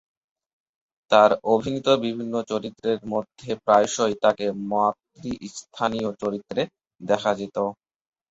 তাঁর 1.11 1.31
অভিনীত 1.51 1.87
বিভিন্ন 2.05 2.33
চরিত্রের 2.51 2.99
মধ্যে 3.07 3.49
প্রায়শই 3.65 4.15
তাকে 4.23 4.45
মাত্রীস্থানীয় 4.71 6.09
চরিত্রে 6.21 6.61
দেখা 7.01 7.31
যেত। 7.39 7.57